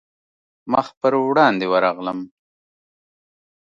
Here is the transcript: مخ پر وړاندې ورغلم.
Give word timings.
مخ 0.71 0.87
پر 0.99 1.13
وړاندې 1.27 1.65
ورغلم. 1.69 2.19